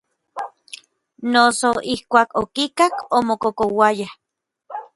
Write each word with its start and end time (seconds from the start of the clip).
Noso 1.33 1.69
ijkuak 1.93 2.29
okikak 2.41 2.93
omokokouaya. 3.17 4.09